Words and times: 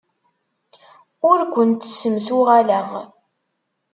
Ur 1.29 1.39
kent-ssemsuɣaleɣ. 1.53 2.89